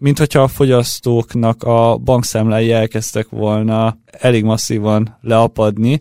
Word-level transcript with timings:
mint 0.00 0.18
hogyha 0.18 0.42
a 0.42 0.48
fogyasztóknak 0.48 1.62
a 1.62 1.96
bankszámlái 1.96 2.72
elkezdtek 2.72 3.28
volna 3.28 3.98
elég 4.10 4.44
masszívan 4.44 5.18
leapadni. 5.20 6.00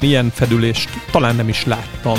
Ilyen 0.00 0.30
fedülést 0.30 0.90
talán 1.10 1.36
nem 1.36 1.48
is 1.48 1.64
láttam. 1.64 2.18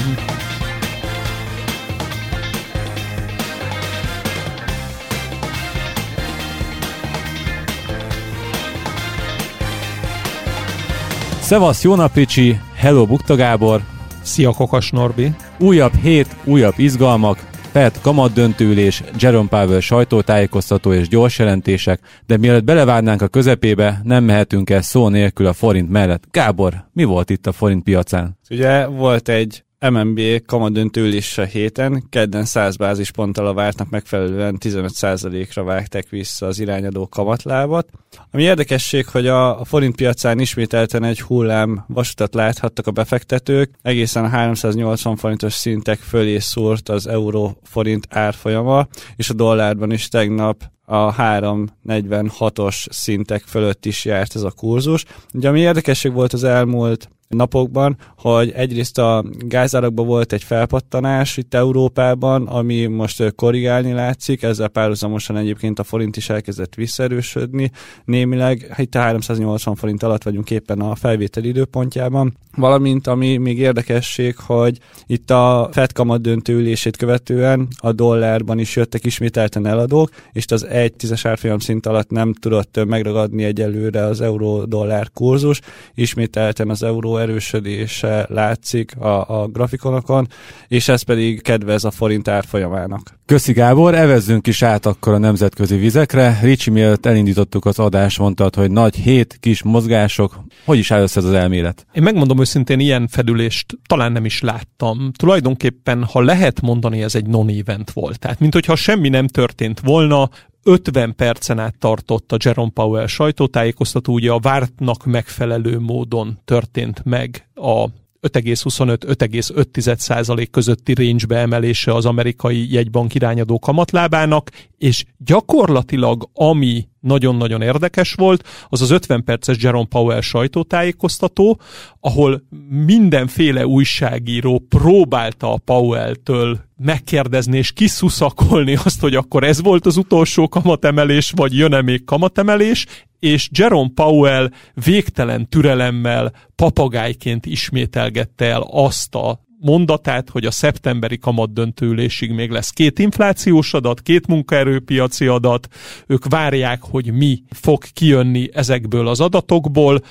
Szevasz, 11.48 11.84
jó 11.84 11.96
nap, 11.96 12.16
Ricsi! 12.16 12.60
Hello, 12.76 13.06
Bukta 13.06 13.36
Gábor! 13.36 13.82
Szia, 14.22 14.52
Kokas 14.52 14.92
Norbi! 14.92 15.32
Újabb 15.60 15.94
hét, 15.94 16.36
újabb 16.44 16.74
izgalmak, 16.78 17.38
Fed 17.72 18.02
kamat 18.02 18.34
döntőülés, 18.34 19.04
Jerome 19.20 19.48
Powell 19.50 19.80
sajtótájékoztató 19.80 20.94
és 20.94 21.08
gyors 21.08 21.40
jelentések, 21.40 22.00
de 22.26 22.38
mielőtt 22.38 22.64
belevágnánk 22.64 23.22
a 23.22 23.28
közepébe, 23.28 24.02
nem 24.04 24.24
mehetünk 24.24 24.70
el 24.70 24.82
szó 24.82 25.08
nélkül 25.08 25.46
a 25.46 25.54
forint 25.54 25.90
mellett. 25.90 26.24
Gábor, 26.32 26.74
mi 26.94 27.04
volt 27.04 27.30
itt 27.30 27.48
a 27.48 27.52
forint 27.52 27.84
piacán? 27.84 28.38
Ugye 28.50 28.86
volt 28.86 29.30
egy 29.30 29.64
MNB 29.80 30.22
kamadöntő 30.46 31.02
ülése 31.02 31.46
héten, 31.46 32.04
kedden 32.10 32.46
100 32.46 32.76
bázisponttal 32.76 33.48
a 33.48 33.54
vártnak 33.54 33.90
megfelelően 33.90 34.58
15%-ra 34.60 35.64
vágták 35.64 36.10
vissza 36.10 36.46
az 36.46 36.60
irányadó 36.60 37.08
kamatlábat. 37.08 37.90
Ami 38.32 38.44
érdekesség, 38.44 39.08
hogy 39.08 39.28
a 39.28 39.66
forint 39.66 39.96
piacán 39.96 40.40
ismételten 40.40 41.04
egy 41.04 41.22
hullám 41.22 41.84
vasutat 41.88 42.34
láthattak 42.34 42.88
a 42.88 42.92
befektetők, 42.92 43.72
egészen 43.82 44.24
a 44.24 44.28
380 44.28 45.16
forintos 45.16 45.54
szintek 45.54 46.00
fölé 46.00 46.38
szúrt 46.38 46.90
az 46.90 47.08
euró-forint 47.08 48.08
árfolyama, 48.10 48.88
és 49.16 49.30
a 49.30 49.34
dollárban 49.34 49.92
is 49.92 50.08
tegnap 50.08 50.64
a 50.86 51.16
346-os 51.16 52.86
szintek 52.90 53.42
fölött 53.42 53.86
is 53.86 54.06
járt 54.06 54.36
ez 54.36 54.42
a 54.44 54.52
kurzus. 54.52 55.06
Ugye 55.34 55.50
ami 55.50 55.60
érdekesség 55.60 56.14
volt 56.14 56.34
az 56.34 56.44
elmúlt 56.44 57.10
napokban, 57.28 57.98
hogy 58.18 58.52
egyrészt 58.52 58.98
a 58.98 59.26
gázárakban 59.40 60.06
volt 60.06 60.34
egy 60.34 60.44
felpattanás 60.44 61.38
itt 61.38 61.54
Európában, 61.54 62.48
ami 62.48 62.86
most 62.86 63.36
korrigálni 63.36 63.92
látszik, 63.92 64.44
ezzel 64.44 64.68
párhuzamosan 64.68 65.38
egyébként 65.38 65.80
a 65.80 65.84
forint 65.84 66.18
is 66.18 66.30
elkezdett 66.30 66.76
visszaerősödni. 66.76 67.72
Némileg 68.06 68.74
itt 68.78 68.96
a 68.96 69.00
380 69.00 69.76
forint 69.76 70.04
alatt 70.04 70.24
vagyunk 70.24 70.52
éppen 70.52 70.80
a 70.80 70.96
felvétel 70.96 71.44
időpontjában, 71.44 72.38
valamint 72.56 73.08
ami 73.08 73.38
még 73.38 73.60
érdekesség, 73.60 74.38
hogy 74.38 74.80
itt 75.06 75.32
a 75.32 75.70
Fed 75.72 75.92
kamat 75.92 76.22
döntőülését 76.22 76.98
követően 76.98 77.68
a 77.78 77.92
dollárban 77.92 78.60
is 78.60 78.76
jöttek 78.76 79.06
ismételten 79.06 79.66
eladók, 79.66 80.10
és 80.32 80.46
az 80.48 80.66
egy 80.66 80.94
tízes 80.94 81.26
árfolyam 81.26 81.60
szint 81.60 81.86
alatt 81.86 82.10
nem 82.10 82.34
tudott 82.34 82.86
megragadni 82.86 83.44
egyelőre 83.44 84.04
az 84.04 84.22
euró-dollár 84.22 85.10
kurzus, 85.14 85.62
ismételten 85.94 86.70
az 86.70 86.84
euró 86.84 87.17
erősödése 87.18 88.26
látszik 88.30 88.96
a, 88.96 89.42
a 89.42 89.48
grafikonokon, 89.48 90.28
és 90.68 90.88
ez 90.88 91.02
pedig 91.02 91.42
kedvez 91.42 91.84
a 91.84 91.92
forint 91.92 92.28
árfolyamának. 92.28 93.20
Köszi 93.26 93.54
Gábor, 93.54 93.96
evezzünk 93.96 94.48
is 94.48 94.62
át 94.62 94.86
akkor 94.86 95.14
a 95.14 95.18
nemzetközi 95.18 95.76
vizekre. 95.78 96.40
Ricsi, 96.42 96.70
mielőtt 96.70 97.06
elindítottuk 97.06 97.66
az 97.66 97.80
adást, 97.80 98.20
mondtad, 98.20 98.56
hogy 98.56 98.72
nagy 98.72 98.96
hét 98.96 99.38
kis 99.40 99.64
mozgások. 99.64 100.40
Hogy 100.66 100.78
is 100.78 100.92
áll 100.92 101.02
össze 101.02 101.20
ez 101.20 101.26
az 101.26 101.34
elmélet? 101.34 101.86
Én 101.94 102.04
megmondom 102.04 102.40
őszintén, 102.40 102.80
ilyen 102.80 103.08
fedülést 103.08 103.78
talán 103.88 104.12
nem 104.12 104.26
is 104.26 104.42
láttam. 104.42 105.12
Tulajdonképpen, 105.18 106.04
ha 106.04 106.22
lehet 106.22 106.62
mondani, 106.62 107.02
ez 107.02 107.16
egy 107.16 107.26
non-event 107.26 107.92
volt. 107.92 108.20
Tehát, 108.20 108.40
mint 108.40 108.54
hogyha 108.54 108.76
semmi 108.76 109.10
nem 109.10 109.28
történt 109.28 109.80
volna, 109.80 110.30
50 110.68 111.16
percen 111.16 111.60
át 111.60 111.78
tartott 111.80 112.32
a 112.32 112.38
Jerome 112.44 112.72
Powell 112.74 113.08
sajtótájékoztató, 113.08 114.14
ugye 114.14 114.32
a 114.32 114.40
vártnak 114.40 115.06
megfelelő 115.06 115.80
módon 115.80 116.40
történt 116.46 117.06
meg 117.06 117.48
a 117.56 117.88
5,25-5,5% 118.34 120.48
közötti 120.52 120.94
range 120.94 121.36
emelése 121.36 121.94
az 121.94 122.06
amerikai 122.06 122.74
jegybank 122.74 123.16
irányadó 123.16 123.60
kamatlábának, 123.60 124.52
és 124.78 125.06
gyakorlatilag 125.18 126.30
ami 126.34 126.88
nagyon-nagyon 127.00 127.62
érdekes 127.62 128.14
volt, 128.14 128.48
az 128.70 128.82
az 128.82 128.90
50 128.90 129.24
perces 129.24 129.58
Jerome 129.60 129.88
Powell 129.90 130.22
sajtótájékoztató, 130.22 131.60
ahol 132.00 132.44
mindenféle 132.86 133.68
újságíró 133.68 134.66
próbálta 134.70 135.54
a 135.54 135.58
Powell-től 135.58 136.66
megkérdezni 136.78 137.58
és 137.58 137.72
kiszuszakolni 137.72 138.76
azt, 138.84 139.00
hogy 139.00 139.16
akkor 139.16 139.44
ez 139.44 139.62
volt 139.62 139.86
az 139.86 139.98
utolsó 139.98 140.48
kamatemelés, 140.48 141.32
vagy 141.36 141.58
jön-e 141.58 141.82
még 141.82 142.04
kamatemelés, 142.04 142.86
és 143.20 143.50
Jerome 143.52 143.92
Powell 143.94 144.50
végtelen 144.86 145.50
türelemmel 145.50 146.32
papagájként 146.56 147.46
ismételgette 147.46 148.46
el 148.46 148.62
azt 148.72 149.16
a 149.16 149.46
mondatát, 149.60 150.30
hogy 150.30 150.46
a 150.46 150.52
szeptemberi 150.52 151.18
kamat 151.18 151.54
döntőülésig 151.54 152.32
még 152.32 152.50
lesz 152.50 152.70
két 152.70 153.00
inflációs 153.00 153.74
adat, 153.74 154.02
két 154.02 154.28
munkaerőpiaci 154.28 155.28
adat, 155.28 155.68
ők 156.08 156.26
várják, 156.26 156.82
hogy 156.82 157.14
mi 157.14 157.44
fog 157.50 157.84
kijönni 157.94 158.50
ezekből 158.54 159.08
az 159.08 159.20
adatokból, 159.20 160.02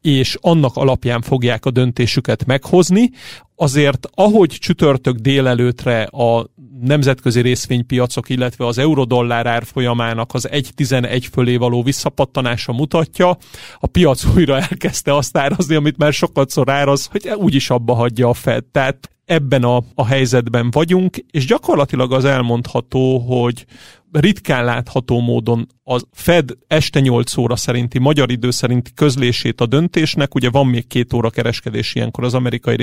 és 0.00 0.36
annak 0.40 0.76
alapján 0.76 1.22
fogják 1.22 1.64
a 1.64 1.70
döntésüket 1.70 2.44
meghozni. 2.44 3.10
Azért, 3.56 4.08
ahogy 4.14 4.48
csütörtök 4.48 5.16
délelőtre 5.16 6.02
a 6.02 6.46
nemzetközi 6.80 7.40
részvénypiacok, 7.40 8.28
illetve 8.28 8.66
az 8.66 8.78
eurodollár 8.78 9.46
árfolyamának 9.46 10.34
az 10.34 10.48
1.11 10.52 11.26
fölé 11.32 11.56
való 11.56 11.82
visszapattanása 11.82 12.72
mutatja, 12.72 13.36
a 13.78 13.86
piac 13.86 14.24
újra 14.34 14.60
elkezdte 14.60 15.16
azt 15.16 15.36
árazni, 15.36 15.74
amit 15.74 15.96
már 15.96 16.12
sokat 16.12 16.52
áraz, 16.64 17.06
hogy 17.06 17.28
úgyis 17.36 17.70
abba 17.70 17.94
hagyja 17.94 18.28
a 18.28 18.34
Fed. 18.34 18.64
Tehát 18.64 19.08
ebben 19.24 19.62
a, 19.62 19.82
a 19.94 20.06
helyzetben 20.06 20.70
vagyunk, 20.70 21.16
és 21.30 21.46
gyakorlatilag 21.46 22.12
az 22.12 22.24
elmondható, 22.24 23.18
hogy 23.18 23.66
ritkán 24.12 24.64
látható 24.64 25.20
módon 25.20 25.66
a 25.84 26.00
Fed 26.12 26.50
este 26.66 27.00
8 27.00 27.36
óra 27.36 27.56
szerinti, 27.56 27.98
magyar 27.98 28.30
idő 28.30 28.50
szerinti 28.50 28.90
közlését 28.94 29.60
a 29.60 29.66
döntésnek, 29.66 30.34
ugye 30.34 30.50
van 30.50 30.66
még 30.66 30.86
két 30.86 31.12
óra 31.12 31.30
kereskedés 31.30 31.94
ilyenkor 31.94 32.24
az 32.24 32.34
amerikai 32.34 32.76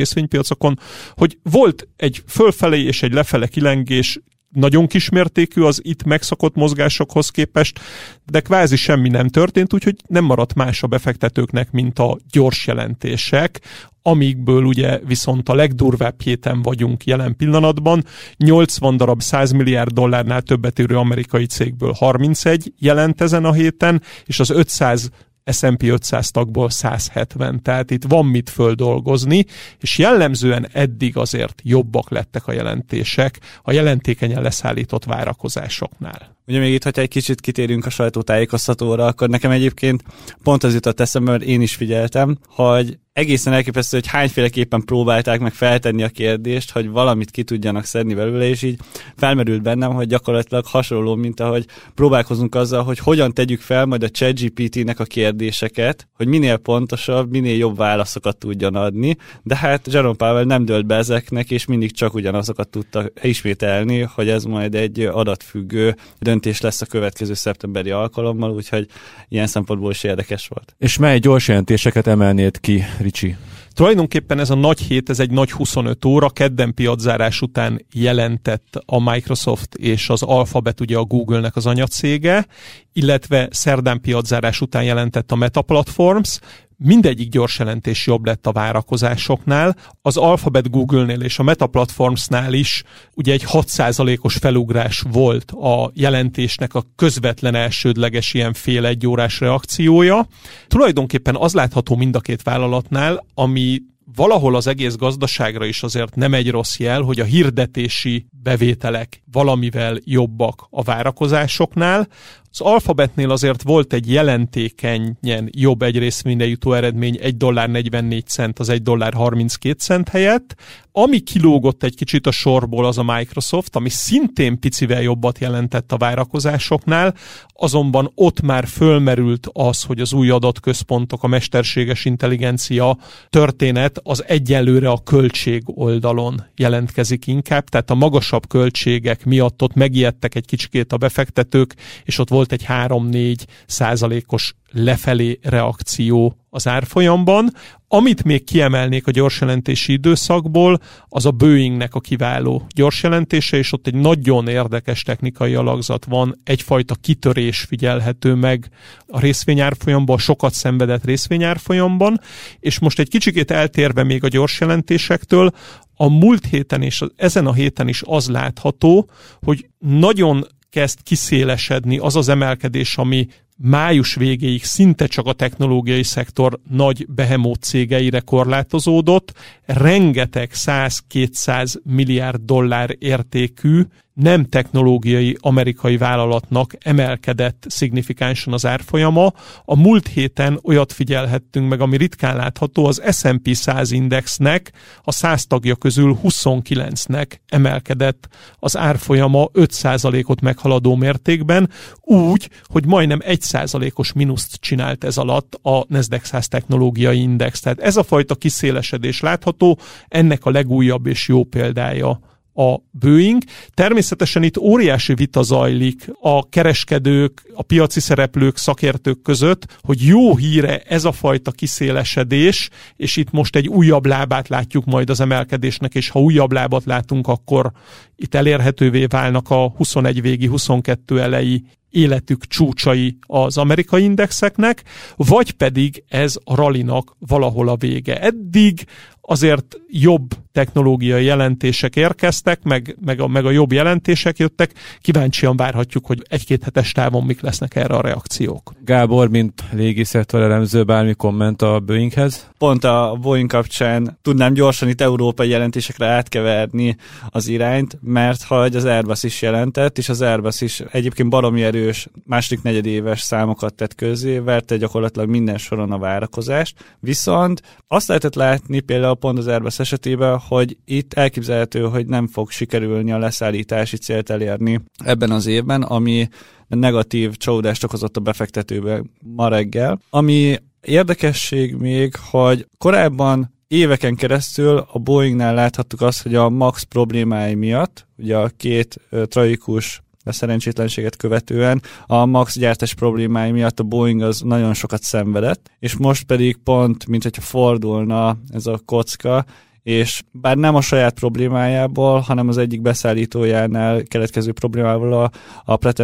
részvénypiacokon, 0.62 0.80
hogy 1.16 1.38
volt 1.44 1.88
egy 1.96 2.24
fölfelé 2.28 2.82
és 2.82 3.04
egy 3.04 3.14
lefele 3.14 3.48
kilengés, 3.48 4.20
nagyon 4.52 4.88
kismértékű 4.88 5.62
az 5.62 5.80
itt 5.84 6.04
megszokott 6.04 6.56
mozgásokhoz 6.56 7.30
képest, 7.30 7.80
de 8.26 8.40
kvázi 8.40 8.76
semmi 8.76 9.10
nem 9.10 9.28
történt, 9.28 9.74
úgyhogy 9.74 9.96
nem 10.08 10.24
maradt 10.24 10.54
más 10.54 10.84
a 10.84 10.88
befektetőknek, 10.88 11.72
mint 11.72 12.00
a 12.00 12.18
gyors 12.32 12.68
jelentések, 12.68 13.62
amikből 14.02 14.64
ugye 14.64 15.00
viszont 15.06 15.50
a 15.50 15.54
legdurvább 15.54 16.22
héten 16.22 16.62
vagyunk 16.62 17.06
jelen 17.06 17.36
pillanatban. 17.36 18.04
80 18.38 18.98
darab 18.98 19.22
100 19.22 19.52
milliárd 19.52 19.92
dollárnál 19.92 20.42
többet 20.42 20.80
érő 20.80 20.98
amerikai 20.98 21.46
cégből 21.46 21.92
31 21.92 22.74
jelent 22.78 23.22
ezen 23.22 23.46
a 23.46 23.54
héten, 23.54 24.02
és 24.26 24.40
az 24.40 24.50
500 24.50 25.10
S&P 25.46 25.84
500 25.84 26.32
tagból 26.32 26.70
170, 26.70 27.62
tehát 27.62 27.92
itt 27.92 28.04
van 28.04 28.26
mit 28.26 28.50
földolgozni, 28.50 29.46
és 29.80 29.98
jellemzően 29.98 30.68
eddig 30.74 31.18
azért 31.18 31.62
jobbak 31.64 32.10
lettek 32.10 32.48
a 32.48 32.52
jelentések 32.52 33.40
a 33.64 33.72
jelentékenyen 33.72 34.42
leszállított 34.42 35.04
várakozásoknál. 35.04 36.36
Ugye 36.48 36.60
még 36.60 36.74
itt, 36.74 36.84
hogyha 36.84 37.02
egy 37.02 37.10
kicsit 37.10 37.42
kitérünk 37.42 37.86
a 37.86 37.90
sajtótájékoztatóra, 37.90 39.06
akkor 39.06 39.30
nekem 39.30 39.52
egyébként 39.52 40.04
pont 40.44 40.64
az 40.64 40.74
jutott 40.74 41.00
eszembe, 41.00 41.32
mert 41.32 41.44
én 41.44 41.62
is 41.62 41.76
figyeltem, 41.76 42.38
hogy 42.48 42.98
egészen 43.14 43.54
elképesztő, 43.54 43.98
hogy 43.98 44.08
hányféleképpen 44.08 44.82
próbálták 44.86 45.40
meg 45.40 45.54
feltenni 45.54 46.04
a 46.04 46.10
kérdést, 46.10 46.72
hogy 46.72 46.90
valamit 46.90 47.32
ki 47.32 47.44
tudjanak 47.44 47.86
szedni 47.86 48.14
belőle, 48.14 48.48
és 48.48 48.62
így 48.62 48.80
felmerült 49.16 49.62
bennem, 49.62 49.94
hogy 49.94 50.08
gyakorlatilag 50.08 50.66
hasonló, 50.66 51.16
mint 51.16 51.40
ahogy 51.40 51.66
próbálkozunk 51.96 52.56
azzal, 52.56 52.84
hogy 52.84 53.00
hogyan 53.00 53.34
tegyük 53.34 53.62
fel 53.62 53.86
majd 53.86 54.04
a 54.04 54.10
ChatGPT-nek 54.10 55.00
a 55.00 55.04
kérdéseket, 55.04 56.08
hogy 56.14 56.28
minél 56.28 56.58
pontosabb, 56.58 57.30
minél 57.30 57.58
jobb 57.58 57.78
válaszokat 57.78 58.38
tudjon 58.38 58.76
adni, 58.76 59.18
de 59.44 59.56
hát 59.56 59.94
Jerome 59.94 60.16
Powell 60.16 60.44
nem 60.44 60.66
dölt 60.66 60.86
be 60.86 60.96
ezeknek, 60.96 61.52
és 61.52 61.66
mindig 61.66 61.92
csak 61.92 62.14
ugyanazokat 62.14 62.70
tudta 62.70 63.06
ismételni, 63.22 64.02
hogy 64.02 64.30
ez 64.30 64.44
majd 64.44 64.76
egy 64.76 65.00
adatfüggő 65.00 65.96
döntés 66.20 66.62
lesz 66.62 66.82
a 66.82 66.86
következő 66.86 67.34
szeptemberi 67.34 67.90
alkalommal, 67.90 68.52
úgyhogy 68.52 68.88
ilyen 69.28 69.48
szempontból 69.48 69.92
is 69.92 70.04
érdekes 70.04 70.48
volt. 70.48 70.76
És 70.78 70.98
mely 70.98 71.20
gyors 71.20 71.48
jelentéseket 71.48 72.08
emelnéd 72.08 72.60
ki, 72.60 72.84
Ricsi? 73.02 73.36
Tulajdonképpen 73.74 74.40
ez 74.40 74.50
a 74.50 74.56
nagy 74.56 74.80
hét, 74.80 75.10
ez 75.10 75.20
egy 75.20 75.32
nagy 75.32 75.52
25 75.52 76.06
óra, 76.06 76.30
kedden 76.30 76.74
piaczárás 76.74 77.42
után 77.42 77.86
jelentett 77.94 78.84
a 78.86 79.12
Microsoft 79.12 79.76
és 79.76 80.10
az 80.10 80.24
Alphabet, 80.24 80.80
ugye 80.80 80.98
a 80.98 81.04
Google-nek 81.04 81.56
az 81.56 81.66
anyacége, 81.66 82.48
illetve 82.94 83.48
szerdán 83.52 84.02
piaczárás 84.02 84.62
után 84.62 84.84
jelentett 84.84 85.32
a 85.32 85.36
Meta 85.36 85.62
Platforms, 85.62 86.40
mindegyik 86.84 87.30
gyors 87.30 87.60
jelentés 87.60 88.08
jobb 88.08 88.26
lett 88.26 88.48
a 88.48 88.52
várakozásoknál. 88.52 89.76
Az 90.02 90.18
Alphabet 90.18 90.70
Google-nél 90.70 91.22
és 91.22 91.40
a 91.40 91.44
Meta 91.44 91.68
Platformsnál 91.68 92.54
is 92.54 92.84
ugye 93.14 93.34
egy 93.34 93.44
6%-os 93.48 94.36
felugrás 94.36 95.04
volt 95.12 95.52
a 95.52 95.92
jelentésnek 95.94 96.74
a 96.74 96.84
közvetlen 96.96 97.56
elsődleges 97.56 98.34
ilyen 98.34 98.54
fél 98.54 98.86
egy 98.86 99.08
órás 99.08 99.40
reakciója. 99.40 100.28
Tulajdonképpen 100.68 101.36
az 101.36 101.54
látható 101.54 101.96
mind 101.96 102.16
a 102.16 102.20
két 102.20 102.44
vállalatnál, 102.44 103.26
ami 103.34 103.82
valahol 104.16 104.56
az 104.56 104.68
egész 104.68 104.96
gazdaságra 104.96 105.66
is 105.66 105.84
azért 105.84 106.16
nem 106.16 106.34
egy 106.34 106.52
rossz 106.52 106.80
jel, 106.80 107.02
hogy 107.02 107.20
a 107.20 107.24
hirdetési 107.24 108.26
bevételek 108.44 109.24
valamivel 109.32 109.98
jobbak 110.04 110.68
a 110.70 110.84
várakozásoknál. 110.84 112.08
Az 112.54 112.62
Alphabetnél 112.62 113.32
azért 113.32 113.62
volt 113.62 113.94
egy 113.94 114.12
jelentékenyen 114.12 115.50
jobb 115.52 115.82
egy 115.82 115.98
részvényre 115.98 116.46
jutó 116.46 116.74
eredmény 116.74 117.18
1 117.22 117.38
dollár 117.38 117.70
44 117.70 118.28
cent 118.28 118.60
az 118.60 118.70
1 118.70 118.82
dollár 118.82 119.14
32 119.14 119.78
cent 119.80 120.10
helyett. 120.10 120.56
Ami 120.94 121.20
kilógott 121.20 121.84
egy 121.84 121.96
kicsit 121.96 122.28
a 122.28 122.32
sorból 122.32 122.86
az 122.86 122.98
a 122.98 123.04
Microsoft, 123.04 123.76
ami 123.76 123.90
szintén 123.90 124.60
picivel 124.60 125.02
jobbat 125.02 125.40
jelentett 125.40 125.92
a 125.92 125.98
várakozásoknál, 125.98 127.16
azonban 127.54 128.12
ott 128.16 128.42
már 128.42 128.68
fölmerült 128.68 129.48
az, 129.54 129.84
hogy 129.84 130.00
az 130.00 130.14
új 130.14 130.30
adatközpontok, 130.30 131.24
a 131.24 131.28
mesterséges 131.28 132.06
intelligencia 132.06 132.98
történet 133.30 134.00
az 134.04 134.24
egyelőre 134.28 134.90
a 134.90 135.04
költség 135.04 135.64
oldalon 135.66 136.44
jelentkezik 136.56 137.28
inkább, 137.28 137.64
tehát 137.64 137.90
a 137.90 137.96
magasabb 137.96 138.48
költségek 138.48 139.26
miatt 139.26 139.62
ott 139.62 139.74
megijedtek 139.74 140.36
egy 140.36 140.46
kicsikét 140.46 140.94
a 140.94 140.98
befektetők, 140.98 141.76
és 142.04 142.18
ott 142.18 142.30
volt 142.30 142.41
egy 142.50 142.66
3-4 142.68 143.36
százalékos 143.66 144.56
lefelé 144.72 145.40
reakció 145.42 146.36
az 146.50 146.68
árfolyamban. 146.68 147.54
Amit 147.88 148.24
még 148.24 148.44
kiemelnék 148.44 149.08
a 149.08 149.12
gyorsjelentési 149.12 149.92
időszakból, 149.92 150.80
az 151.08 151.26
a 151.26 151.32
Boeingnek 151.32 151.96
a 151.96 152.00
kiváló 152.00 152.68
gyorsjelentése, 152.76 153.58
és 153.58 153.74
ott 153.74 153.88
egy 153.88 153.96
nagyon 153.96 154.48
érdekes 154.48 155.04
technikai 155.04 155.56
alakzat 155.56 156.06
van, 156.06 156.40
egyfajta 156.44 156.96
kitörés 156.96 157.60
figyelhető 157.60 158.34
meg 158.34 158.70
a 159.08 159.20
részvényárfolyamban, 159.20 160.18
sokat 160.18 160.54
szenvedett 160.54 161.06
részvényárfolyamban, 161.06 162.20
és 162.60 162.80
most 162.80 163.00
egy 163.00 163.10
kicsikét 163.10 163.52
eltérve 163.52 164.04
még 164.04 164.24
a 164.24 164.28
gyorsjelentésektől, 164.28 165.52
a 165.96 166.10
múlt 166.10 166.46
héten 166.46 166.82
és 166.82 167.04
ezen 167.16 167.48
a 167.48 167.54
héten 167.54 167.88
is 167.88 168.02
az 168.06 168.30
látható, 168.30 169.10
hogy 169.42 169.70
nagyon 169.80 170.48
kezd 170.72 171.04
kiszélesedni 171.04 171.98
az 171.98 172.16
az 172.16 172.30
emelkedés, 172.30 172.98
ami 172.98 173.28
május 173.58 174.16
végéig 174.16 174.64
szinte 174.64 175.08
csak 175.08 175.26
a 175.26 175.34
technológiai 175.34 176.04
szektor 176.04 176.60
nagy 176.70 177.06
behemót 177.10 177.62
cégeire 177.62 178.20
korlátozódott, 178.20 179.34
rengeteg 179.66 180.52
100-200 180.54 181.76
milliárd 181.84 182.42
dollár 182.42 182.96
értékű 183.00 183.82
nem 184.14 184.46
technológiai 184.46 185.38
amerikai 185.40 185.98
vállalatnak 185.98 186.76
emelkedett 186.80 187.66
szignifikánsan 187.68 188.54
az 188.54 188.66
árfolyama. 188.66 189.34
A 189.66 189.76
múlt 189.76 190.08
héten 190.08 190.60
olyat 190.64 190.94
figyelhettünk 190.94 191.70
meg, 191.70 191.82
ami 191.82 191.98
ritkán 191.98 192.36
látható, 192.36 192.86
az 192.86 193.02
S&P 193.12 193.54
100 193.54 193.92
indexnek 193.92 194.72
a 195.04 195.12
100 195.12 195.48
tagja 195.48 195.76
közül 195.76 196.18
29-nek 196.24 197.26
emelkedett 197.50 198.28
az 198.60 198.78
árfolyama 198.78 199.50
5%-ot 199.54 200.42
meghaladó 200.42 200.96
mértékben, 200.96 201.70
úgy, 202.02 202.50
hogy 202.64 202.86
majdnem 202.86 203.20
1%-os 203.24 204.14
mínuszt 204.14 204.56
csinált 204.56 205.04
ez 205.04 205.18
alatt 205.18 205.60
a 205.62 205.86
Nasdaq 205.88 206.26
100 206.26 206.48
technológiai 206.48 207.22
index. 207.22 207.60
Tehát 207.60 207.80
ez 207.80 207.98
a 207.98 208.04
fajta 208.04 208.36
kiszélesedés 208.36 209.20
látható, 209.20 209.80
ennek 210.08 210.46
a 210.46 210.52
legújabb 210.52 211.08
és 211.08 211.28
jó 211.28 211.44
példája 211.44 212.20
a 212.54 212.76
Boeing. 212.92 213.44
Természetesen 213.74 214.44
itt 214.44 214.58
óriási 214.58 215.14
vita 215.14 215.42
zajlik 215.42 216.12
a 216.22 216.50
kereskedők, 216.50 217.44
a 217.54 217.62
piaci 217.62 218.00
szereplők, 218.00 218.58
szakértők 218.58 219.22
között, 219.22 219.80
hogy 219.82 220.02
jó 220.02 220.36
híre 220.36 220.80
ez 220.80 221.06
a 221.06 221.12
fajta 221.12 221.52
kiszélesedés, 221.52 222.70
és 222.96 223.16
itt 223.16 223.32
most 223.32 223.56
egy 223.56 223.68
újabb 223.68 224.06
lábát 224.06 224.48
látjuk 224.48 224.86
majd 224.86 225.10
az 225.10 225.20
emelkedésnek, 225.20 225.96
és 225.96 226.10
ha 226.10 226.22
újabb 226.22 226.52
lábat 226.52 226.86
látunk, 226.86 227.28
akkor 227.28 227.72
itt 228.16 228.36
elérhetővé 228.36 229.06
válnak 229.06 229.50
a 229.50 229.70
21 229.70 230.22
végi, 230.22 230.48
22 230.48 231.22
elejé 231.22 231.64
életük 231.92 232.48
csúcsai 232.48 233.18
az 233.28 233.58
amerikai 233.58 234.04
indexeknek, 234.04 234.84
vagy 235.16 235.52
pedig 235.52 236.04
ez 236.08 236.36
a 236.44 236.56
ralinak 236.56 237.16
valahol 237.20 237.68
a 237.68 237.76
vége. 237.76 238.20
Eddig 238.22 238.86
azért 239.22 239.80
jobb 239.88 240.28
technológiai 240.52 241.24
jelentések 241.24 241.96
érkeztek, 241.96 242.64
meg, 242.64 242.98
meg, 243.06 243.20
a, 243.20 243.28
meg 243.28 243.46
a 243.46 243.52
jobb 243.52 243.72
jelentések 243.72 244.38
jöttek. 244.38 244.72
Kíváncsian 245.02 245.56
várhatjuk, 245.56 246.06
hogy 246.06 246.22
egy-két 246.30 246.64
hetes 246.64 246.92
távon 246.92 247.24
mik 247.24 247.42
lesznek 247.42 247.76
erre 247.76 247.96
a 247.96 248.02
reakciók. 248.02 248.74
Gábor, 248.86 249.30
mint 249.30 249.64
légiszektor 249.72 250.42
elemző, 250.42 250.84
bármi 250.84 251.14
komment 251.14 251.62
a 251.62 251.80
Boeinghez? 251.80 252.50
Pont 252.58 252.84
a 252.84 253.18
Boeing 253.22 253.50
kapcsán 253.50 254.18
tudnám 254.22 254.54
gyorsan 254.54 254.90
itt 254.90 255.02
európai 255.02 255.50
jelentésekre 255.50 256.06
átkeverni 256.06 256.96
az 257.30 257.48
irányt, 257.48 257.98
mert 258.02 258.44
ha 258.44 258.56
az 258.56 258.86
Airbus 258.86 259.24
is 259.24 259.42
jelentett, 259.42 259.98
és 259.98 260.10
az 260.10 260.22
Airbus 260.22 260.62
is 260.62 260.80
egyébként 260.80 261.30
baromi 261.30 261.64
erős 261.64 262.08
második 262.26 262.64
negyedéves 262.64 263.22
számokat 263.22 263.74
tett 263.74 263.96
közé, 263.96 264.38
verte 264.38 264.78
gyakorlatilag 264.78 265.30
minden 265.30 265.58
soron 265.58 265.92
a 265.92 265.98
várakozást, 265.98 266.96
viszont 267.00 267.62
azt 267.88 268.08
lehetett 268.08 268.36
látni 268.36 268.80
például 268.80 269.16
pont 269.16 269.38
az 269.38 269.48
Airbus 269.48 269.80
esetében, 269.80 270.41
hogy 270.48 270.78
itt 270.86 271.14
elképzelhető, 271.14 271.82
hogy 271.82 272.06
nem 272.06 272.28
fog 272.28 272.50
sikerülni 272.50 273.12
a 273.12 273.18
leszállítási 273.18 273.98
célt 273.98 274.30
elérni 274.30 274.82
ebben 275.04 275.32
az 275.32 275.46
évben, 275.46 275.82
ami 275.82 276.28
negatív 276.68 277.36
csalódást 277.36 277.84
okozott 277.84 278.18
a 278.18 278.22
befektetőbe 278.22 279.04
ma 279.20 279.48
reggel. 279.48 280.02
Ami 280.10 280.56
érdekesség 280.82 281.76
még, 281.76 282.16
hogy 282.30 282.68
korábban 282.78 283.54
éveken 283.68 284.16
keresztül 284.16 284.86
a 284.92 285.00
Boeingnál 285.00 285.54
láthattuk 285.54 286.02
azt, 286.02 286.22
hogy 286.22 286.36
a 286.36 286.50
MAX 286.50 286.84
problémái 286.84 287.56
miatt, 287.56 288.08
ugye 288.18 288.38
a 288.38 288.50
két 288.58 289.00
tragikus 289.26 290.02
a 290.24 290.32
szerencsétlenséget 290.32 291.16
követően 291.16 291.82
a 292.06 292.26
Max 292.26 292.58
gyártás 292.58 292.94
problémái 292.94 293.52
miatt 293.52 293.80
a 293.80 293.84
Boeing 293.84 294.22
az 294.22 294.42
nagyon 294.42 294.74
sokat 294.74 295.04
szenvedett, 295.04 295.72
és 295.80 295.96
most 295.96 296.24
pedig 296.24 296.58
pont, 296.64 297.08
mint 297.08 297.24
hogyha 297.24 297.42
fordulna 297.42 298.38
ez 298.50 298.66
a 298.66 298.80
kocka, 298.86 299.46
és 299.84 300.22
bár 300.32 300.58
nem 300.58 300.76
a 300.76 300.82
saját 300.82 301.14
problémájából, 301.14 302.20
hanem 302.20 302.48
az 302.48 302.58
egyik 302.58 302.82
beszállítójánál 302.82 304.04
keletkező 304.04 304.52
problémával 304.52 305.14
a, 305.14 305.32
a 305.66 305.76
Pratt 305.76 306.04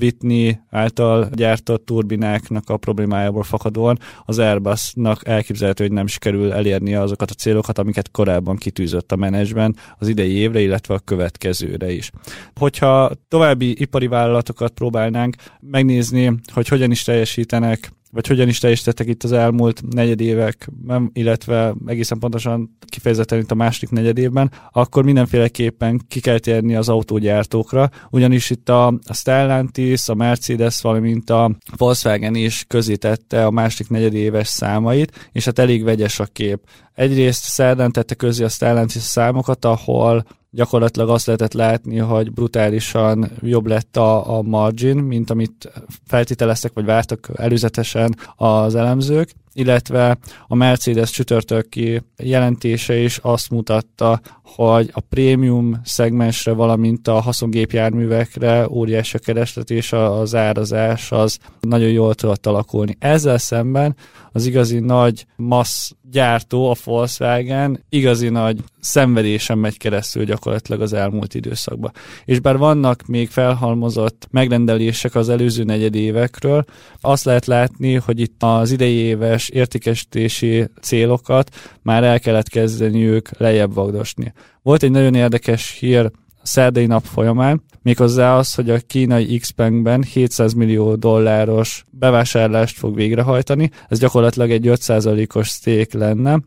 Whitney 0.00 0.60
által 0.70 1.28
gyártott 1.32 1.84
turbináknak 1.84 2.70
a 2.70 2.76
problémájából 2.76 3.42
fakadóan 3.42 3.98
az 4.24 4.38
Airbusnak 4.38 5.26
elképzelhető, 5.26 5.84
hogy 5.84 5.92
nem 5.92 6.06
sikerül 6.06 6.52
elérni 6.52 6.94
azokat 6.94 7.30
a 7.30 7.34
célokat, 7.34 7.78
amiket 7.78 8.10
korábban 8.10 8.56
kitűzött 8.56 9.12
a 9.12 9.16
menedzsment 9.16 9.94
az 9.98 10.08
idei 10.08 10.32
évre, 10.32 10.60
illetve 10.60 10.94
a 10.94 10.98
következőre 10.98 11.92
is. 11.92 12.10
Hogyha 12.54 13.10
további 13.28 13.80
ipari 13.80 14.06
vállalatokat 14.06 14.72
próbálnánk 14.72 15.34
megnézni, 15.60 16.34
hogy 16.52 16.68
hogyan 16.68 16.90
is 16.90 17.02
teljesítenek 17.02 17.92
vagy 18.10 18.26
hogyan 18.26 18.48
is 18.48 18.58
teljesítettek 18.58 19.06
itt 19.06 19.22
az 19.22 19.32
elmúlt 19.32 19.82
negyedévekben, 19.90 21.10
illetve 21.12 21.74
egészen 21.86 22.18
pontosan 22.18 22.76
kifejezetten 22.86 23.38
itt 23.38 23.50
a 23.50 23.54
második 23.54 23.90
negyedévben, 23.90 24.50
akkor 24.72 25.04
mindenféleképpen 25.04 26.00
ki 26.08 26.20
kell 26.20 26.38
térni 26.38 26.74
az 26.74 26.88
autógyártókra, 26.88 27.90
ugyanis 28.10 28.50
itt 28.50 28.68
a, 28.68 28.86
a 28.86 29.14
Stellantis, 29.14 30.08
a 30.08 30.14
Mercedes, 30.14 30.80
valamint 30.80 31.30
a 31.30 31.56
Volkswagen 31.76 32.34
is 32.34 32.64
közítette 32.68 33.46
a 33.46 33.50
második 33.50 33.88
negyedéves 33.90 34.48
számait, 34.48 35.28
és 35.32 35.44
hát 35.44 35.58
elég 35.58 35.84
vegyes 35.84 36.20
a 36.20 36.24
kép. 36.24 36.60
Egyrészt 36.94 37.44
szerdán 37.44 37.92
tette 37.92 38.14
közé 38.14 38.44
a 38.44 38.48
Stellantis 38.48 39.02
számokat, 39.02 39.64
ahol 39.64 40.24
gyakorlatilag 40.50 41.08
azt 41.08 41.26
lehetett 41.26 41.52
látni, 41.52 41.98
hogy 41.98 42.32
brutálisan 42.32 43.30
jobb 43.40 43.66
lett 43.66 43.96
a, 43.96 44.38
a 44.38 44.42
margin, 44.42 44.96
mint 44.96 45.30
amit 45.30 45.72
feltételeztek, 46.06 46.72
vagy 46.74 46.84
vártak 46.84 47.30
előzetesen 47.34 48.16
az 48.36 48.74
elemzők, 48.74 49.30
illetve 49.60 50.18
a 50.46 50.54
Mercedes 50.54 51.10
csütörtöki 51.10 52.02
jelentése 52.16 52.96
is 52.96 53.18
azt 53.22 53.50
mutatta, 53.50 54.20
hogy 54.42 54.90
a 54.92 55.00
prémium 55.00 55.80
szegmensre, 55.84 56.52
valamint 56.52 57.08
a 57.08 57.20
haszongépjárművekre 57.20 58.68
óriási 58.68 59.16
a 59.16 59.20
kereslet 59.24 59.70
és 59.70 59.92
az 59.92 60.34
árazás 60.34 61.12
az 61.12 61.38
nagyon 61.60 61.88
jól 61.88 62.14
tudott 62.14 62.46
alakulni. 62.46 62.96
Ezzel 62.98 63.38
szemben 63.38 63.96
az 64.32 64.46
igazi 64.46 64.78
nagy 64.78 65.26
massz 65.36 65.90
gyártó, 66.10 66.70
a 66.70 66.74
Volkswagen 66.84 67.84
igazi 67.88 68.28
nagy 68.28 68.58
szenvedésen 68.80 69.58
megy 69.58 69.78
keresztül 69.78 70.24
gyakorlatilag 70.24 70.80
az 70.80 70.92
elmúlt 70.92 71.34
időszakban. 71.34 71.92
És 72.24 72.40
bár 72.40 72.56
vannak 72.56 73.06
még 73.06 73.28
felhalmozott 73.28 74.28
megrendelések 74.30 75.14
az 75.14 75.28
előző 75.28 75.64
negyedévekről, 75.64 76.64
azt 77.00 77.24
lehet 77.24 77.46
látni, 77.46 77.94
hogy 77.94 78.20
itt 78.20 78.42
az 78.42 78.70
idei 78.70 78.94
éves 78.94 79.48
értékesítési 79.50 80.68
célokat 80.80 81.56
már 81.82 82.04
el 82.04 82.20
kellett 82.20 82.48
kezdeni 82.48 83.04
ők 83.04 83.38
lejjebb 83.38 83.74
vagdosni. 83.74 84.32
Volt 84.62 84.82
egy 84.82 84.90
nagyon 84.90 85.14
érdekes 85.14 85.76
hír 85.78 86.10
szerdai 86.42 86.86
nap 86.86 87.04
folyamán, 87.04 87.62
méghozzá 87.82 88.36
az, 88.36 88.54
hogy 88.54 88.70
a 88.70 88.78
kínai 88.86 89.38
X-Bankben 89.38 90.02
700 90.02 90.52
millió 90.52 90.94
dolláros 90.94 91.84
bevásárlást 91.90 92.78
fog 92.78 92.94
végrehajtani, 92.94 93.70
ez 93.88 93.98
gyakorlatilag 93.98 94.50
egy 94.50 94.66
5%-os 94.68 95.48
szték 95.48 95.92
lenne, 95.92 96.40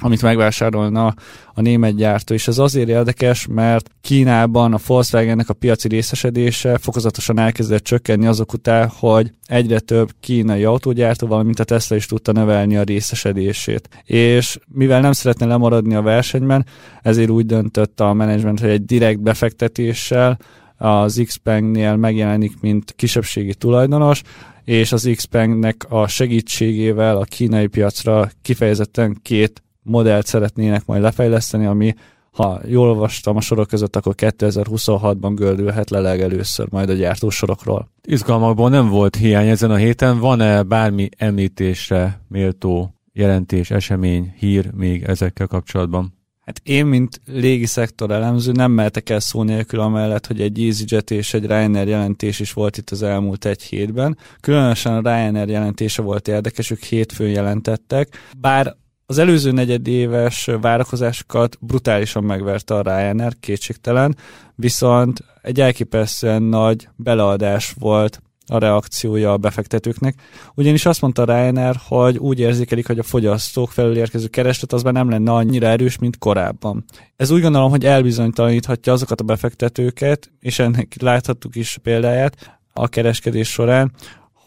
amit 0.00 0.22
megvásárolna 0.22 1.14
a 1.54 1.60
német 1.60 1.94
gyártó, 1.94 2.34
és 2.34 2.48
ez 2.48 2.58
azért 2.58 2.88
érdekes, 2.88 3.46
mert 3.50 3.90
Kínában 4.00 4.74
a 4.74 4.78
Volkswagennek 4.86 5.48
a 5.48 5.54
piaci 5.54 5.88
részesedése 5.88 6.78
fokozatosan 6.78 7.38
elkezdett 7.38 7.84
csökkenni 7.84 8.26
azok 8.26 8.52
után, 8.52 8.88
hogy 8.98 9.30
egyre 9.46 9.78
több 9.78 10.10
kínai 10.20 10.64
autógyártó, 10.64 11.26
valamint 11.26 11.60
a 11.60 11.64
Tesla 11.64 11.96
is 11.96 12.06
tudta 12.06 12.32
növelni 12.32 12.76
a 12.76 12.82
részesedését. 12.82 13.88
És 14.04 14.58
mivel 14.68 15.00
nem 15.00 15.12
szeretne 15.12 15.46
lemaradni 15.46 15.94
a 15.94 16.02
versenyben, 16.02 16.66
ezért 17.02 17.30
úgy 17.30 17.46
döntött 17.46 18.00
a 18.00 18.12
menedzsment, 18.12 18.60
hogy 18.60 18.70
egy 18.70 18.84
direkt 18.84 19.20
befektetéssel 19.20 20.38
az 20.76 21.22
Xpeng-nél 21.24 21.96
megjelenik, 21.96 22.60
mint 22.60 22.92
kisebbségi 22.96 23.54
tulajdonos, 23.54 24.22
és 24.64 24.92
az 24.92 25.10
Xpeng-nek 25.16 25.86
a 25.88 26.06
segítségével 26.06 27.16
a 27.16 27.24
kínai 27.24 27.66
piacra 27.66 28.30
kifejezetten 28.42 29.18
két 29.22 29.62
modellt 29.82 30.26
szeretnének 30.26 30.86
majd 30.86 31.02
lefejleszteni, 31.02 31.66
ami 31.66 31.94
ha 32.32 32.60
jól 32.66 32.88
olvastam 32.88 33.36
a 33.36 33.40
sorok 33.40 33.68
között, 33.68 33.96
akkor 33.96 34.14
2026-ban 34.16 35.32
gördülhet 35.34 35.90
le 35.90 36.00
legelőször 36.00 36.66
majd 36.70 36.88
a 36.88 36.92
gyártósorokról. 36.92 37.90
Izgalmakból 38.02 38.70
nem 38.70 38.88
volt 38.88 39.16
hiány 39.16 39.48
ezen 39.48 39.70
a 39.70 39.76
héten. 39.76 40.18
Van-e 40.18 40.62
bármi 40.62 41.08
említésre 41.16 42.20
méltó 42.28 42.94
jelentés, 43.12 43.70
esemény, 43.70 44.34
hír 44.38 44.70
még 44.74 45.02
ezekkel 45.02 45.46
kapcsolatban? 45.46 46.20
Hát 46.44 46.60
én, 46.64 46.86
mint 46.86 47.20
légi 47.26 47.66
szektor 47.66 48.10
elemző 48.10 48.52
nem 48.52 48.70
mehetek 48.70 49.10
el 49.10 49.20
szó 49.20 49.42
nélkül 49.42 49.80
amellett, 49.80 50.26
hogy 50.26 50.40
egy 50.40 50.64
EasyJet 50.64 51.10
és 51.10 51.34
egy 51.34 51.46
Ryanair 51.46 51.88
jelentés 51.88 52.40
is 52.40 52.52
volt 52.52 52.76
itt 52.76 52.90
az 52.90 53.02
elmúlt 53.02 53.44
egy 53.44 53.62
hétben. 53.62 54.16
Különösen 54.40 54.92
a 54.92 55.00
Ryanair 55.00 55.48
jelentése 55.48 56.02
volt 56.02 56.28
érdekes, 56.28 56.70
ők 56.70 56.82
hétfőn 56.82 57.30
jelentettek, 57.30 58.16
bár 58.38 58.76
az 59.06 59.18
előző 59.18 59.50
negyedéves 59.50 60.48
várakozásokat 60.60 61.58
brutálisan 61.60 62.24
megverte 62.24 62.74
a 62.74 62.82
Ryanair, 62.82 63.32
kétségtelen, 63.40 64.16
viszont 64.54 65.24
egy 65.42 65.60
elképesztően 65.60 66.42
nagy 66.42 66.88
beleadás 66.96 67.74
volt 67.78 68.22
a 68.46 68.58
reakciója 68.58 69.32
a 69.32 69.36
befektetőknek. 69.36 70.14
Ugyanis 70.54 70.86
azt 70.86 71.00
mondta 71.00 71.24
Ryanair, 71.24 71.74
hogy 71.88 72.18
úgy 72.18 72.40
érzékelik, 72.40 72.86
hogy 72.86 72.98
a 72.98 73.02
fogyasztók 73.02 73.70
felül 73.70 73.96
érkező 73.96 74.26
kereslet 74.26 74.72
az 74.72 74.82
már 74.82 74.92
nem 74.92 75.10
lenne 75.10 75.32
annyira 75.32 75.66
erős, 75.66 75.98
mint 75.98 76.18
korábban. 76.18 76.84
Ez 77.16 77.30
úgy 77.30 77.40
gondolom, 77.40 77.70
hogy 77.70 77.84
elbizonytalaníthatja 77.84 78.92
azokat 78.92 79.20
a 79.20 79.24
befektetőket, 79.24 80.30
és 80.40 80.58
ennek 80.58 81.00
láthattuk 81.00 81.56
is 81.56 81.78
példáját 81.82 82.60
a 82.72 82.88
kereskedés 82.88 83.48
során, 83.48 83.92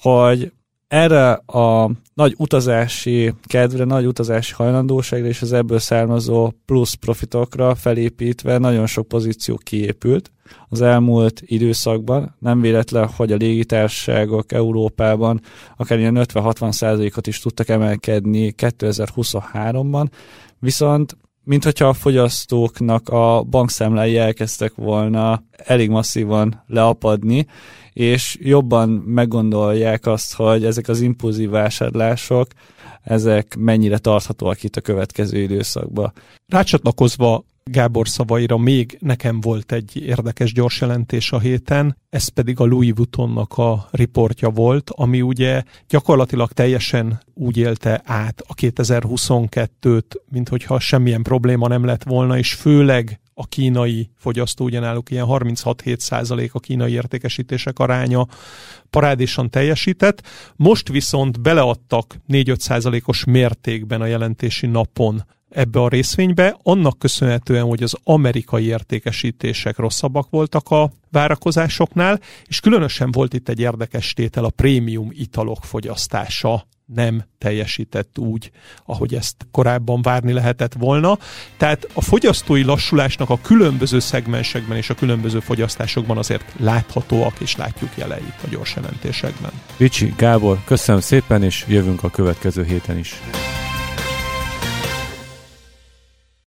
hogy 0.02 0.52
erre 0.88 1.32
a 1.46 1.92
nagy 2.14 2.34
utazási 2.38 3.34
kedvre, 3.44 3.84
nagy 3.84 4.06
utazási 4.06 4.54
hajlandóságra 4.54 5.28
és 5.28 5.42
az 5.42 5.54
ebből 5.54 5.80
származó 5.80 6.52
plusz 6.66 6.94
profitokra 6.94 7.76
felépítve 7.76 8.58
nagyon 8.58 8.86
sok 8.86 9.08
pozíció 9.08 9.60
kiépült 9.64 10.32
az 10.70 10.82
elmúlt 10.82 11.42
időszakban. 11.46 12.36
Nem 12.40 12.62
véletlen, 12.62 13.08
hogy 13.08 13.32
a 13.32 13.36
légitársaságok 13.36 14.52
Európában 14.52 15.42
akár 15.78 16.00
ilyen 16.00 16.18
50-60 16.20 16.72
százalékot 16.72 17.28
is 17.28 17.40
tudtak 17.40 17.70
emelkedni 17.70 18.54
2023-ban, 18.58 20.08
viszont 20.60 21.18
mint 21.46 21.64
hogyha 21.64 21.88
a 21.88 21.94
fogyasztóknak 21.94 23.10
a 23.10 23.44
bankszámlái 23.44 24.18
elkezdtek 24.18 24.74
volna 24.76 25.44
elég 25.52 25.90
masszívan 25.90 26.64
leapadni, 26.68 27.46
és 27.94 28.38
jobban 28.40 28.90
meggondolják 28.90 30.06
azt, 30.06 30.34
hogy 30.34 30.66
ezek 30.66 30.88
az 30.88 31.02
impulzív 31.02 31.50
vásárlások, 31.50 32.48
ezek 33.02 33.56
mennyire 33.60 33.98
tarthatóak 33.98 34.64
itt 34.64 34.76
a 34.76 34.82
következő 34.82 35.38
időszakban. 35.38 36.14
Rácsatlakozva 36.48 37.44
Gábor 37.72 38.08
szavaira 38.08 38.58
még 38.58 38.98
nekem 39.02 39.42
volt 39.42 39.72
egy 39.72 40.02
érdekes 40.02 40.54
gyors 40.54 40.82
jelentés 40.82 41.32
a 41.32 41.40
héten, 41.40 41.98
ez 42.10 42.28
pedig 42.28 42.60
a 42.60 42.66
Louis 42.66 42.92
Vuittonnak 42.96 43.58
a 43.58 43.88
riportja 43.92 44.50
volt, 44.50 44.90
ami 44.90 45.22
ugye 45.22 45.64
gyakorlatilag 45.88 46.52
teljesen 46.52 47.22
úgy 47.34 47.58
élte 47.58 48.02
át 48.04 48.44
a 48.48 48.54
2022-t, 48.54 50.04
mint 50.30 50.50
hogyha 50.50 50.80
semmilyen 50.80 51.24
probléma 51.24 51.68
nem 51.68 51.86
lett 51.86 52.04
volna, 52.04 52.38
és 52.38 52.54
főleg 52.54 53.20
a 53.34 53.48
kínai 53.48 54.10
fogyasztó, 54.18 54.66
ugyanáluk 54.66 55.12
ilyen 55.12 55.26
36-7 55.30 55.98
százalék 56.00 56.54
a 56.54 56.60
kínai 56.60 56.92
értékesítések 56.92 57.80
aránya 57.80 58.28
parádésan 58.90 59.50
teljesített. 59.50 60.22
Most 60.56 60.90
viszont 60.90 61.42
beleadtak 61.42 62.16
4-5 62.28 62.60
százalékos 62.60 63.24
mértékben 63.24 64.02
a 64.02 64.06
jelentési 64.06 64.68
napon 64.68 65.26
ebbe 65.56 65.82
a 65.82 65.88
részvénybe, 65.88 66.58
annak 66.64 67.00
köszönhetően, 67.00 67.64
hogy 67.64 67.84
az 67.84 67.96
amerikai 68.04 68.66
értékesítések 68.66 69.78
rosszabbak 69.78 70.30
voltak 70.30 70.70
a 70.70 70.92
várakozásoknál, 71.12 72.20
és 72.46 72.60
különösen 72.60 73.12
volt 73.12 73.34
itt 73.34 73.50
egy 73.50 73.60
érdekes 73.60 74.14
tétel 74.14 74.44
a 74.44 74.50
prémium 74.50 75.10
italok 75.12 75.64
fogyasztása 75.64 76.68
nem 76.86 77.26
teljesített 77.38 78.18
úgy, 78.18 78.52
ahogy 78.86 79.16
ezt 79.16 79.36
korábban 79.52 80.02
várni 80.02 80.32
lehetett 80.32 80.74
volna. 80.74 81.18
Tehát 81.58 81.88
a 81.94 82.02
fogyasztói 82.02 82.64
lassulásnak 82.64 83.30
a 83.30 83.40
különböző 83.42 84.00
szegmensekben 84.00 84.78
és 84.78 84.90
a 84.90 84.96
különböző 84.96 85.40
fogyasztásokban 85.40 86.18
azért 86.18 86.54
láthatóak 86.58 87.40
és 87.40 87.56
látjuk 87.56 87.90
jeleit 87.96 88.36
a 88.44 88.48
gyors 88.50 88.76
jelentésekben. 88.76 89.52
Ricsi, 89.78 90.14
Gábor, 90.18 90.64
köszönöm 90.66 91.02
szépen, 91.02 91.44
és 91.44 91.66
jövünk 91.68 92.04
a 92.04 92.10
következő 92.10 92.64
héten 92.64 92.98
is. 92.98 93.22